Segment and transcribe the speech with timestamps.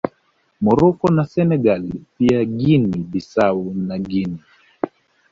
[0.65, 1.83] Morocco na Senegal
[2.17, 4.43] pia Guinea Bissau na Guinea